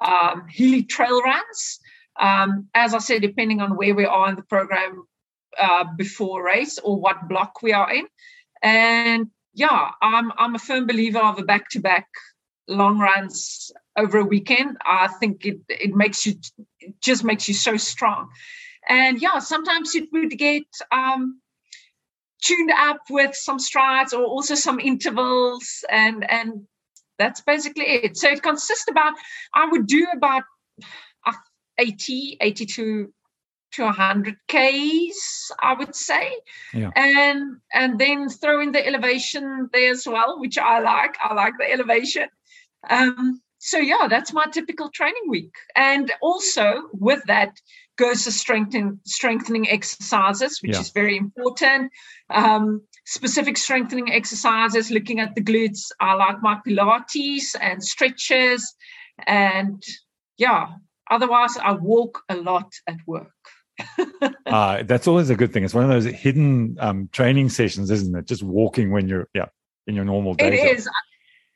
[0.00, 1.80] um, hilly trail runs.
[2.18, 5.04] Um, as I said, depending on where we are in the program
[5.60, 8.06] uh, before race or what block we are in.
[8.62, 12.06] And yeah, I'm I'm a firm believer of a back to back
[12.68, 14.76] long runs over a weekend.
[14.84, 16.34] I think it it makes you
[16.80, 18.28] it just makes you so strong.
[18.88, 21.40] And yeah, sometimes it would get um,
[22.42, 26.66] tuned up with some strides or also some intervals and and
[27.18, 28.16] that's basically it.
[28.16, 29.14] So it consists about
[29.54, 30.44] I would do about
[31.26, 31.32] uh,
[31.76, 33.12] 80, 82
[33.70, 36.32] to 100 k's i would say
[36.72, 36.90] yeah.
[36.96, 41.52] and and then throw in the elevation there as well which i like i like
[41.58, 42.28] the elevation
[42.88, 47.60] um, so yeah that's my typical training week and also with that
[47.96, 50.80] goes the strengthening strengthening exercises which yeah.
[50.80, 51.90] is very important
[52.30, 58.74] um, specific strengthening exercises looking at the glutes i like my pilates and stretches
[59.26, 59.82] and
[60.36, 60.68] yeah
[61.10, 63.32] otherwise i walk a lot at work
[64.46, 65.64] uh, that's always a good thing.
[65.64, 68.26] It's one of those hidden um, training sessions, isn't it?
[68.26, 69.46] Just walking when you're yeah
[69.86, 70.48] in your normal day.
[70.48, 70.76] It job.
[70.78, 70.88] is.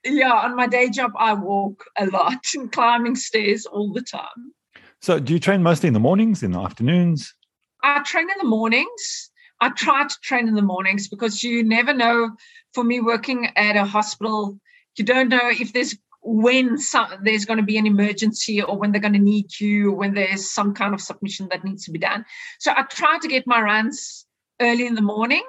[0.05, 4.53] Yeah, on my day job, I walk a lot and climbing stairs all the time.
[5.01, 7.35] So, do you train mostly in the mornings, in the afternoons?
[7.83, 9.31] I train in the mornings.
[9.61, 12.33] I try to train in the mornings because you never know.
[12.75, 14.59] For me, working at a hospital,
[14.97, 18.93] you don't know if there's when some, there's going to be an emergency or when
[18.93, 21.99] they're going to need you, when there's some kind of submission that needs to be
[21.99, 22.25] done.
[22.61, 24.25] So I try to get my runs
[24.61, 25.43] early in the morning.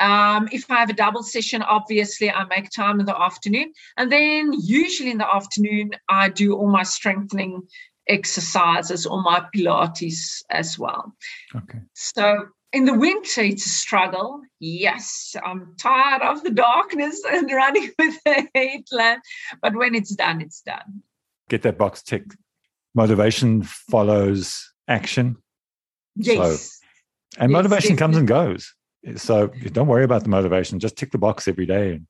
[0.00, 3.72] Um, if I have a double session, obviously I make time in the afternoon.
[3.96, 7.62] And then usually in the afternoon, I do all my strengthening
[8.08, 11.14] exercises or my Pilates as well.
[11.54, 11.80] Okay.
[11.94, 14.42] So in the winter it's a struggle.
[14.60, 19.22] Yes i'm tired of the darkness and running with a headlamp
[19.60, 21.02] but when it's done it's done.
[21.48, 22.36] Get that box ticked
[22.94, 25.36] motivation follows action.
[26.16, 26.36] Yes.
[26.36, 28.74] so, and yes, motivation comes and goes
[29.14, 32.06] so don't worry about the motivation just tick the box every day and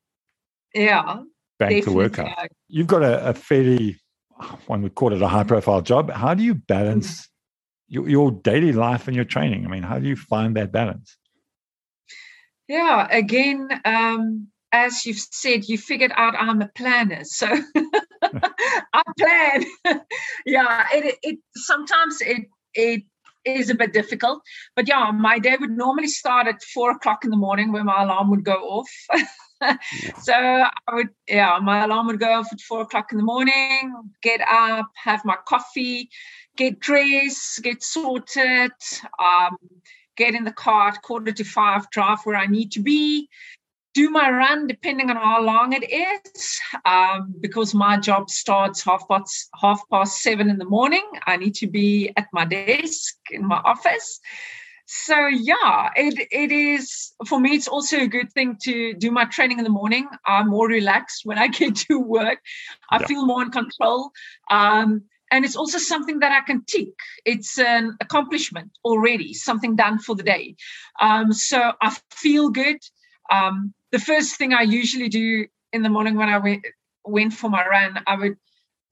[0.75, 1.21] yeah
[1.59, 4.01] bank the workout you've got a, a fairly
[4.67, 7.27] one would call it a high profile job how do you balance mm
[7.89, 9.65] your, your daily life and your training?
[9.65, 11.17] I mean, how do you find that balance?
[12.69, 17.47] Yeah, again, um, as you've said, you figured out I'm a planner, so
[18.23, 19.65] I plan.
[20.47, 23.03] yeah, it it sometimes it it
[23.47, 24.43] is a bit difficult,
[24.75, 28.03] but yeah, my day would normally start at four o'clock in the morning when my
[28.03, 28.91] alarm would go off.
[30.23, 33.95] so I would, yeah, my alarm would go off at four o'clock in the morning,
[34.23, 36.11] get up, have my coffee,
[36.57, 38.73] get dressed, get sorted,
[39.23, 39.57] um,
[40.17, 43.29] get in the car at quarter to five, drive where I need to be,
[43.97, 49.09] do my run depending on how long it is, um, because my job starts half
[49.09, 51.07] past half past seven in the morning.
[51.27, 54.21] I need to be at my desk in my office.
[54.85, 57.51] So yeah, it it is for me.
[57.57, 60.07] It's also a good thing to do my training in the morning.
[60.27, 62.41] I'm more relaxed when I get to work.
[62.91, 63.07] I yeah.
[63.07, 64.11] feel more in control.
[64.51, 66.95] Um, and it's also something that I can tick.
[67.25, 70.55] It's an accomplishment already, something done for the day.
[71.01, 72.79] Um, so I feel good.
[73.31, 76.67] Um, the first thing I usually do in the morning when I went,
[77.05, 78.37] went for my run, I would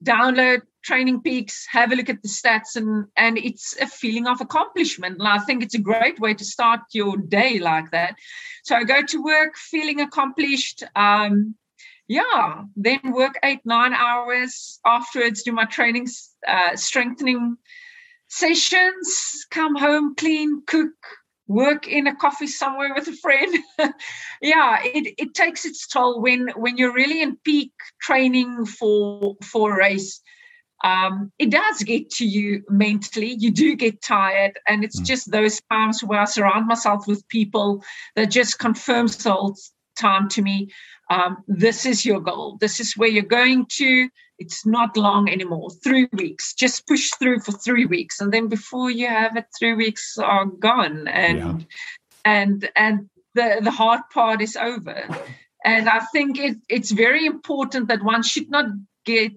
[0.03, 4.39] download Training Peaks, have a look at the stats, and and it's a feeling of
[4.39, 5.17] accomplishment.
[5.19, 8.15] And I think it's a great way to start your day like that.
[8.63, 10.83] So I go to work feeling accomplished.
[10.95, 11.55] Um,
[12.07, 16.07] yeah, then work eight, nine hours afterwards, do my training,
[16.47, 17.57] uh, strengthening
[18.27, 20.93] sessions, come home, clean, cook,
[21.47, 23.55] work in a coffee somewhere with a friend.
[24.41, 29.73] yeah, it, it takes its toll when when you're really in peak training for for
[29.73, 30.21] a race.
[30.83, 33.35] Um, it does get to you mentally.
[33.39, 35.05] You do get tired, and it's mm.
[35.05, 37.83] just those times where I surround myself with people
[38.15, 39.55] that just confirms the whole
[39.95, 40.69] time to me.
[41.09, 42.57] Um, this is your goal.
[42.59, 44.09] This is where you're going to.
[44.37, 45.69] It's not long anymore.
[45.83, 46.53] Three weeks.
[46.53, 50.45] Just push through for three weeks, and then before you have it, three weeks are
[50.45, 51.57] gone, and yeah.
[52.25, 55.07] and and the the hard part is over.
[55.63, 58.67] And I think it, it's very important that one should not
[59.03, 59.33] get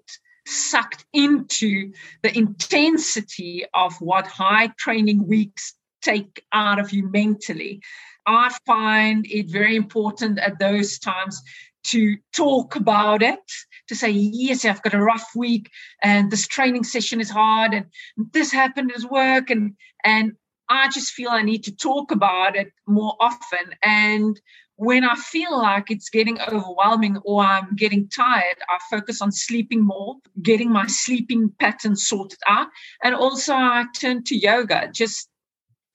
[0.46, 1.92] sucked into
[2.22, 7.82] the intensity of what high training weeks take out of you mentally.
[8.28, 11.42] I find it very important at those times
[11.84, 13.40] to talk about it,
[13.88, 15.70] to say, yes, I've got a rough week
[16.02, 17.86] and this training session is hard and
[18.32, 19.48] this happened at work.
[19.48, 20.32] And, and
[20.68, 23.74] I just feel I need to talk about it more often.
[23.82, 24.38] And
[24.76, 29.84] when I feel like it's getting overwhelming or I'm getting tired, I focus on sleeping
[29.84, 32.68] more, getting my sleeping pattern sorted out.
[33.02, 34.90] And also, I turn to yoga.
[34.92, 35.30] Just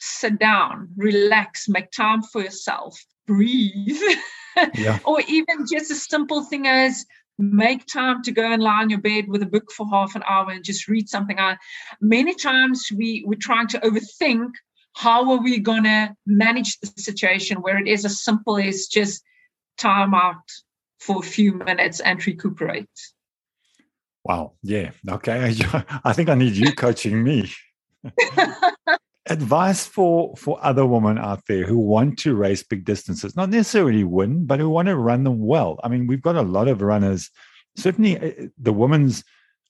[0.03, 4.01] sit down, relax, make time for yourself, breathe.
[4.75, 4.99] Yeah.
[5.05, 7.05] or even just a simple thing as
[7.39, 10.23] make time to go and lie on your bed with a book for half an
[10.27, 11.57] hour and just read something I,
[12.01, 14.51] Many times we, we're trying to overthink
[14.93, 19.23] how are we going to manage the situation where it is as simple as just
[19.77, 20.43] time out
[20.99, 22.87] for a few minutes and recuperate.
[24.23, 24.53] Wow.
[24.61, 24.91] Yeah.
[25.09, 25.55] Okay.
[26.03, 27.51] I think I need you coaching me.
[29.27, 34.03] Advice for for other women out there who want to race big distances, not necessarily
[34.03, 35.79] win, but who want to run them well.
[35.83, 37.29] I mean, we've got a lot of runners.
[37.77, 39.23] Certainly, uh, the women's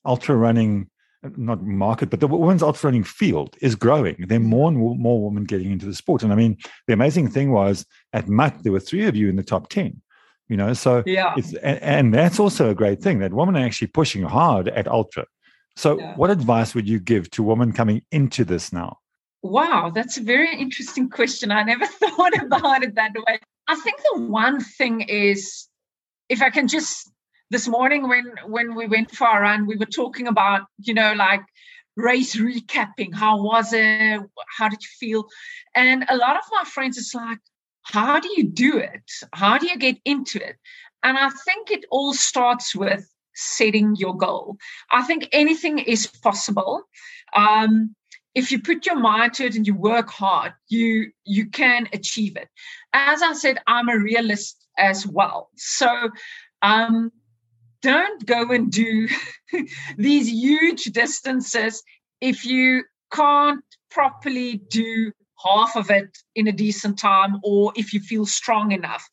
[0.04, 0.90] ultra running
[1.36, 4.16] not market, but the women's ultra running field is growing.
[4.28, 6.22] There are more and more women getting into the sport.
[6.22, 9.36] And I mean, the amazing thing was at MUT, there were three of you in
[9.36, 10.00] the top 10,
[10.48, 11.34] you know, so yeah.
[11.36, 14.88] It's, and, and that's also a great thing that women are actually pushing hard at
[14.88, 15.26] ultra.
[15.76, 16.14] So yeah.
[16.16, 18.98] what advice would you give to women coming into this now?
[19.44, 21.52] Wow, that's a very interesting question.
[21.52, 23.38] I never thought about it that way.
[23.68, 25.68] I think the one thing is
[26.30, 27.12] if I can just
[27.50, 31.12] this morning when when we went for a run, we were talking about you know
[31.12, 31.42] like
[31.94, 33.14] race recapping.
[33.14, 34.22] How was it?
[34.56, 35.26] How did you feel?
[35.74, 37.38] And a lot of my friends, it's like,
[37.82, 39.10] how do you do it?
[39.34, 40.56] How do you get into it?
[41.02, 44.56] And I think it all starts with setting your goal.
[44.90, 46.84] I think anything is possible.
[47.36, 47.94] Um,
[48.34, 52.36] if you put your mind to it and you work hard, you you can achieve
[52.36, 52.48] it.
[52.92, 55.50] As I said, I'm a realist as well.
[55.56, 56.10] So
[56.62, 57.12] um,
[57.82, 59.08] don't go and do
[59.96, 61.82] these huge distances
[62.20, 65.12] if you can't properly do
[65.44, 69.06] half of it in a decent time or if you feel strong enough.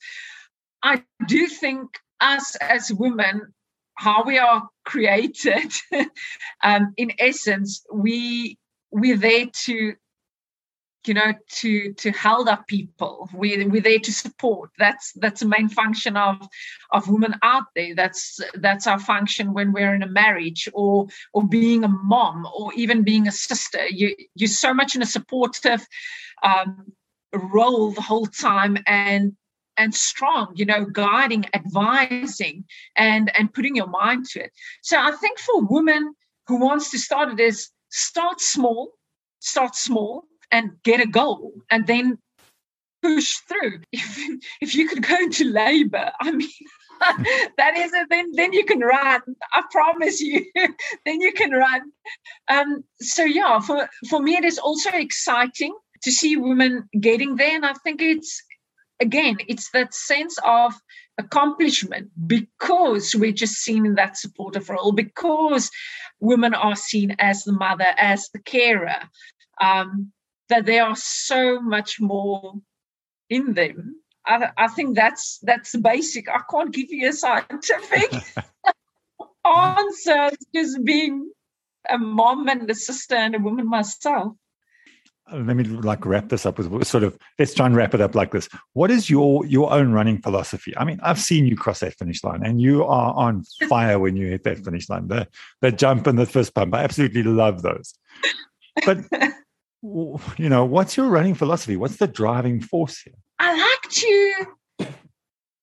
[0.84, 1.90] I do think
[2.22, 3.54] us as women,
[3.96, 5.74] how we are created,
[6.64, 8.58] um, in essence, we
[8.92, 9.96] we're there to
[11.08, 14.70] you know to to help up people we, we're there to support.
[14.78, 16.48] That's that's the main function of
[16.92, 17.96] of women out there.
[17.96, 22.74] That's that's our function when we're in a marriage or or being a mom or
[22.74, 23.88] even being a sister.
[23.88, 25.86] You you're so much in a supportive
[26.44, 26.94] um,
[27.34, 29.34] role the whole time and
[29.78, 34.52] and strong you know guiding advising and and putting your mind to it.
[34.82, 36.14] So i think for women
[36.48, 38.94] who wants to start it is start small
[39.42, 42.18] start small and get a goal and then
[43.02, 43.80] push through.
[43.92, 46.50] If, if you could go into labor, I mean,
[47.58, 48.08] that is it.
[48.10, 49.22] Then then you can run.
[49.54, 50.46] I promise you.
[51.06, 51.82] then you can run.
[52.48, 57.56] Um, so yeah, for for me, it is also exciting to see women getting there,
[57.56, 58.44] and I think it's
[59.02, 60.74] again, it's that sense of
[61.18, 65.70] accomplishment because we're just seen in that supportive role, because
[66.20, 69.10] women are seen as the mother, as the carer.
[69.60, 70.12] Um,
[70.50, 72.56] that there are so much more
[73.30, 73.96] in them.
[74.26, 76.30] I, I think that's that's basic.
[76.30, 78.12] I can't give you a scientific
[79.46, 80.30] answer.
[80.54, 81.32] just being
[81.90, 84.34] a mom and a sister and a woman myself.
[85.32, 88.02] Uh, let me like wrap this up with sort of let's try and wrap it
[88.02, 88.50] up like this.
[88.74, 90.74] What is your your own running philosophy?
[90.78, 94.16] I mean, I've seen you cross that finish line, and you are on fire when
[94.16, 95.08] you hit that finish line.
[95.08, 95.28] The
[95.62, 96.74] the jump and the first pump.
[96.74, 97.94] I absolutely love those.
[98.86, 99.00] But
[99.82, 101.76] you know, what's your running philosophy?
[101.76, 103.16] What's the driving force here?
[103.40, 104.46] I like to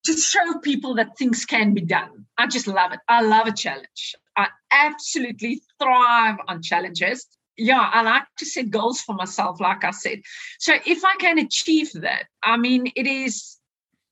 [0.04, 2.26] to show people that things can be done.
[2.38, 3.00] I just love it.
[3.08, 4.14] I love a challenge.
[4.36, 7.26] I absolutely thrive on challenges.
[7.58, 10.20] Yeah, I like to set goals for myself, like I said.
[10.58, 13.58] So if I can achieve that, I mean, it is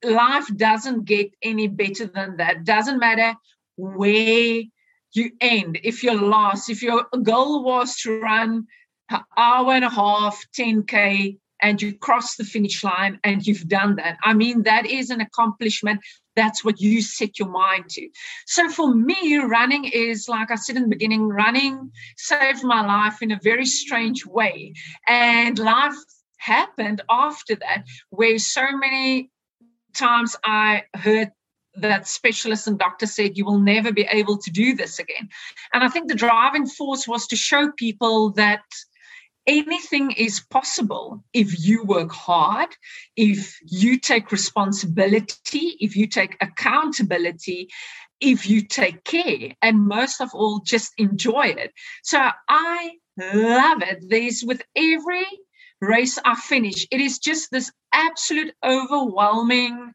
[0.05, 2.65] life doesn't get any better than that.
[2.65, 3.35] Doesn't matter
[3.77, 4.63] where
[5.13, 5.79] you end.
[5.85, 8.67] If you're lost, if your goal was to run
[9.11, 13.97] an hour and a half, 10K, and you cross the finish line and you've done
[13.97, 14.19] that.
[14.23, 16.01] I mean, that is an accomplishment.
[16.37, 18.09] That's what you set your mind to.
[18.47, 23.23] So for me, running is, like I said in the beginning, running saved my life
[23.23, 24.75] in a very strange way.
[25.09, 25.97] And life
[26.37, 29.31] happened after that, where so many
[29.95, 31.33] times I heard
[31.79, 35.29] that specialists and doctors said you will never be able to do this again.
[35.73, 38.63] And I think the driving force was to show people that
[39.47, 42.69] anything is possible if you work hard,
[43.17, 47.69] if you take responsibility, if you take accountability,
[48.21, 51.73] if you take care, and most of all, just enjoy it.
[52.03, 54.05] So I love it.
[54.09, 55.27] There's with every
[55.81, 59.93] race I finish, it is just this absolute overwhelming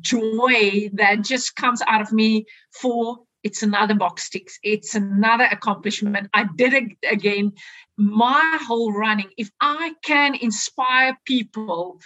[0.00, 2.46] joy that just comes out of me
[2.80, 4.58] for it's another box ticks.
[4.62, 6.28] It's another accomplishment.
[6.34, 7.52] I did it again.
[7.96, 12.00] My whole running if i can inspire people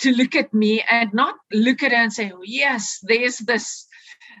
[0.00, 3.86] to look at me and not look at it and say oh, yes there's this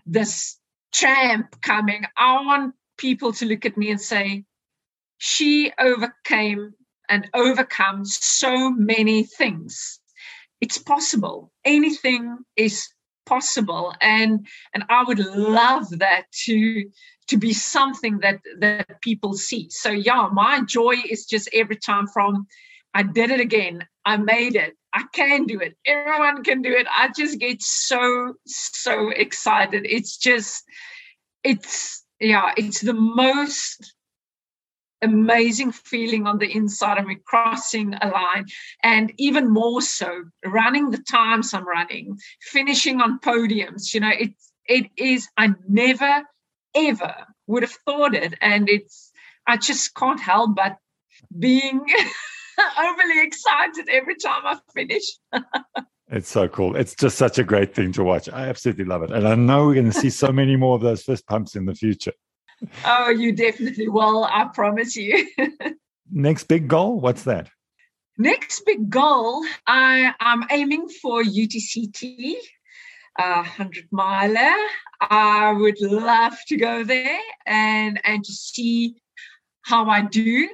[0.04, 0.58] this
[0.92, 4.44] champ coming i want people to look at me and say
[5.18, 6.74] she overcame
[7.08, 10.00] and overcome so many things.
[10.60, 11.52] It's possible.
[11.64, 12.88] Anything is
[13.28, 16.84] possible, and and I would love that to
[17.28, 19.68] to be something that that people see.
[19.70, 22.46] So yeah, my joy is just every time from
[22.94, 23.86] I did it again.
[24.04, 24.74] I made it.
[24.94, 25.76] I can do it.
[25.84, 26.86] Everyone can do it.
[26.90, 29.86] I just get so so excited.
[29.86, 30.64] It's just
[31.44, 33.94] it's yeah, it's the most
[35.02, 38.46] amazing feeling on the inside of me crossing a line
[38.82, 44.32] and even more so running the times i'm running finishing on podiums you know it
[44.66, 46.22] it is i never
[46.74, 47.14] ever
[47.46, 49.12] would have thought it and it's
[49.46, 50.76] i just can't help but
[51.38, 51.80] being
[52.78, 55.04] overly excited every time i finish
[56.10, 56.74] It's so cool.
[56.74, 58.30] It's just such a great thing to watch.
[58.30, 59.10] I absolutely love it.
[59.10, 61.66] And I know we're going to see so many more of those fist pumps in
[61.66, 62.14] the future
[62.84, 64.24] oh, you definitely will.
[64.24, 65.28] I promise you.
[66.10, 67.00] Next big goal?
[67.00, 67.50] What's that?
[68.20, 72.34] Next big goal, I, I'm aiming for UTCT,
[73.16, 74.56] a uh, hundred miler.
[75.00, 78.96] I would love to go there and and to see
[79.62, 80.48] how I do.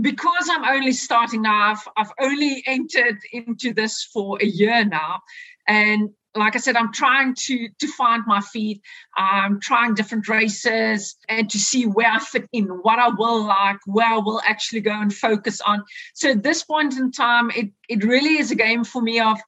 [0.00, 5.20] Because I'm only starting now, I've, I've only entered into this for a year now,
[5.68, 8.80] and like I said, I'm trying to to find my feet.
[9.16, 13.78] I'm trying different races and to see where I fit in, what I will like,
[13.86, 15.84] where I will actually go and focus on.
[16.14, 19.38] So at this point in time, it it really is a game for me of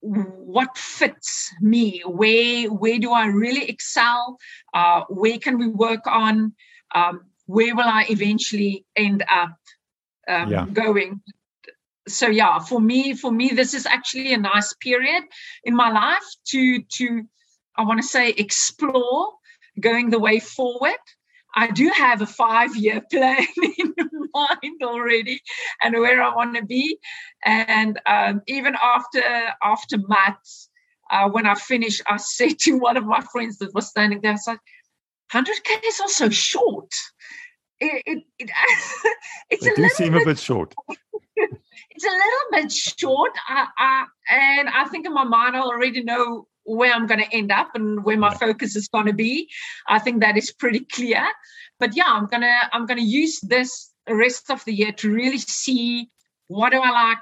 [0.00, 2.02] what fits me.
[2.06, 4.38] Where where do I really excel?
[4.72, 6.54] Uh, where can we work on?
[6.94, 9.56] Um, where will I eventually end up
[10.28, 10.66] um, yeah.
[10.72, 11.20] going?
[12.06, 15.22] So yeah for me for me this is actually a nice period
[15.64, 17.22] in my life to to
[17.76, 19.32] i want to say explore
[19.80, 20.98] going the way forward.
[21.56, 23.46] I do have a five year plan
[23.78, 23.94] in
[24.32, 25.40] mind already
[25.82, 26.98] and where i want to be.
[27.44, 29.22] And um, even after
[29.62, 30.68] after maths
[31.10, 34.32] uh, when i finished i said to one of my friends that was standing there
[34.32, 34.58] i said
[35.32, 36.92] 100k is also short.
[37.80, 38.50] It, it, it
[39.50, 40.74] it's they a do seem bit, a bit short
[41.36, 43.32] it's a little bit short.
[43.48, 47.34] I, I, and I think in my mind, I already know where I'm going to
[47.34, 49.48] end up and where my focus is going to be.
[49.88, 51.26] I think that is pretty clear.
[51.78, 56.08] But yeah, I'm gonna I'm gonna use this rest of the year to really see
[56.48, 57.18] what do I like,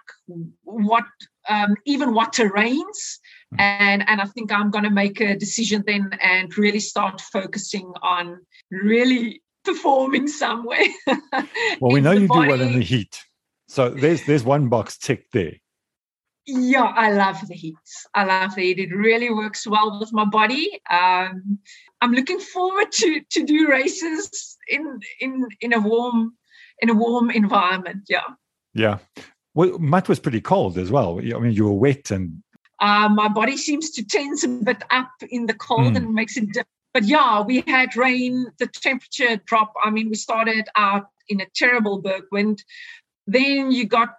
[0.62, 1.04] what
[1.48, 3.18] um, even what terrains,
[3.58, 8.40] and and I think I'm gonna make a decision then and really start focusing on
[8.70, 10.86] really performing somewhere.
[11.80, 12.48] well, we know you body.
[12.48, 13.18] do well in the heat.
[13.72, 15.54] So there's there's one box ticked there.
[16.46, 17.74] Yeah, I love the heat.
[18.14, 18.78] I love the heat.
[18.78, 20.78] It really works well with my body.
[20.90, 21.58] Um,
[22.02, 26.34] I'm looking forward to to do races in in in a warm
[26.80, 28.02] in a warm environment.
[28.10, 28.28] Yeah.
[28.74, 28.98] Yeah.
[29.54, 31.18] Well, MUT was pretty cold as well.
[31.18, 32.42] I mean, you were wet and.
[32.78, 35.96] Uh, my body seems to tense a bit up in the cold mm.
[35.96, 36.44] and makes it.
[36.92, 38.48] But yeah, we had rain.
[38.58, 39.72] The temperature drop.
[39.82, 42.62] I mean, we started out in a terrible berg wind.
[43.26, 44.10] Then you got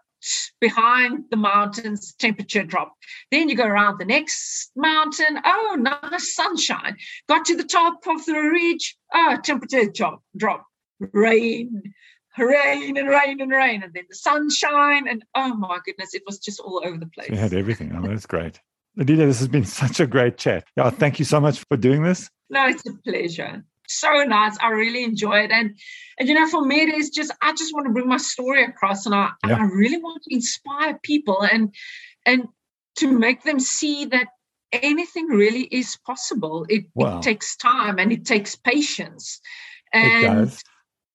[0.62, 2.98] behind the mountains, temperature dropped.
[3.32, 5.40] Then you go around the next mountain.
[5.44, 6.96] Oh, nice sunshine.
[7.28, 8.96] Got to the top of the ridge.
[9.14, 10.66] Oh, temperature drop, drop.
[11.00, 11.94] Rain.
[12.38, 16.40] rain and rain and rain, and then the sunshine, and oh my goodness, it was
[16.40, 17.30] just all over the place.
[17.30, 17.92] You had everything.
[17.96, 18.60] Oh, that's great.
[18.98, 20.66] Ladilia, this has been such a great chat.
[20.76, 22.30] Yeah, thank you so much for doing this.
[22.50, 23.64] No, it's a pleasure.
[23.88, 24.58] So nice.
[24.62, 25.52] I really enjoy it.
[25.52, 25.78] And
[26.20, 28.64] and you know, for me it is just I just want to bring my story
[28.64, 29.58] across and I yeah.
[29.58, 31.74] I really want to inspire people and
[32.26, 32.48] and
[32.98, 34.28] to make them see that
[34.72, 36.66] anything really is possible.
[36.70, 37.18] It, wow.
[37.18, 39.40] it takes time and it takes patience.
[39.94, 40.52] And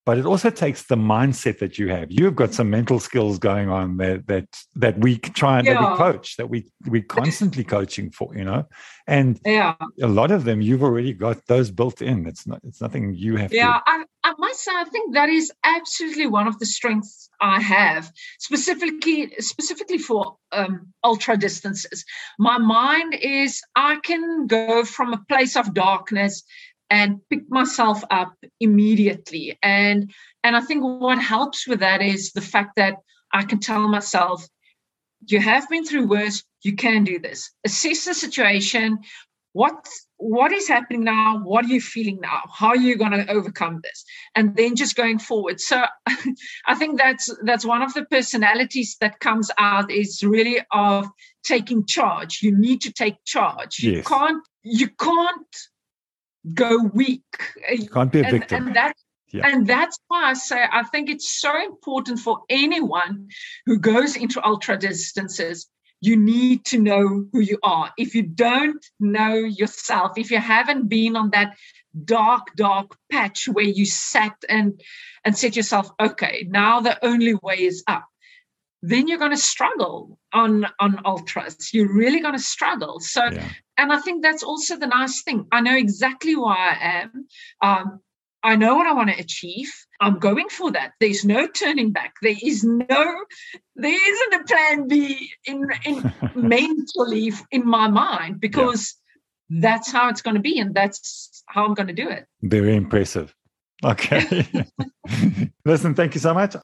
[0.08, 2.06] but it also takes the mindset that you have.
[2.08, 5.74] You've got some mental skills going on that that that we try and yeah.
[5.74, 8.66] that we coach, that we we constantly coaching for, you know.
[9.06, 12.26] And yeah, a lot of them you've already got those built in.
[12.26, 13.82] It's not it's nothing you have yeah, to.
[13.86, 18.10] I, I must say I think that is absolutely one of the strengths I have,
[18.38, 22.02] specifically specifically for um, ultra distances.
[22.38, 26.42] My mind is I can go from a place of darkness
[26.90, 29.58] and pick myself up immediately.
[29.62, 30.12] And
[30.42, 32.96] and i think what helps with that is the fact that
[33.32, 34.48] i can tell myself
[35.26, 36.44] you have been through worse.
[36.62, 37.50] You can do this.
[37.64, 38.98] Assess the situation.
[39.52, 39.86] What
[40.18, 41.40] what is happening now?
[41.42, 42.42] What are you feeling now?
[42.52, 44.04] How are you going to overcome this?
[44.34, 45.60] And then just going forward.
[45.60, 45.84] So
[46.66, 51.06] i think that's that's one of the personalities that comes out is really of
[51.44, 52.40] taking charge.
[52.42, 53.82] You need to take charge.
[53.82, 53.96] Yes.
[53.96, 55.56] you can't you can't
[56.54, 57.22] go weak.
[57.70, 58.58] You can't be a victim.
[58.58, 58.96] And, and that,
[59.32, 59.46] yeah.
[59.46, 63.28] And that's why I say I think it's so important for anyone
[63.66, 65.68] who goes into ultra distances.
[66.00, 67.92] You need to know who you are.
[67.98, 71.56] If you don't know yourself, if you haven't been on that
[72.04, 74.80] dark, dark patch where you sat and
[75.24, 78.06] and said yourself, okay, now the only way is up,
[78.82, 81.72] then you're going to struggle on on ultras.
[81.72, 83.00] You're really going to struggle.
[83.00, 83.48] So yeah
[83.78, 85.46] and I think that's also the nice thing.
[85.52, 87.26] I know exactly why I am.
[87.62, 88.00] Um,
[88.42, 89.72] I know what I want to achieve.
[90.00, 90.92] I'm going for that.
[91.00, 92.14] There's no turning back.
[92.20, 93.24] There is no,
[93.76, 98.96] there isn't a plan B in, in mentally in my mind because
[99.48, 99.60] yeah.
[99.62, 102.26] that's how it's going to be and that's how I'm going to do it.
[102.42, 103.34] Very impressive.
[103.84, 104.46] Okay.
[105.64, 106.56] Listen, thank you so much.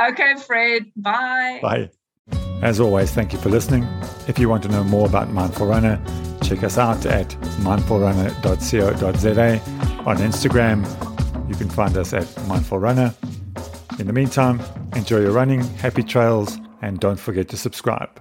[0.00, 0.90] Okay, Fred.
[0.96, 1.60] Bye.
[1.62, 1.90] Bye.
[2.62, 3.86] As always, thank you for listening.
[4.26, 6.00] If you want to know more about Mindful Runner,
[6.42, 7.28] check us out at
[7.60, 9.60] mindfulrunner.co.za.
[10.06, 13.14] On Instagram, you can find us at Mindful Runner.
[13.98, 14.60] In the meantime,
[14.96, 18.20] enjoy your running, happy trails, and don't forget to subscribe.